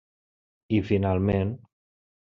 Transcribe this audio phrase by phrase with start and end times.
[0.77, 1.57] I finalment.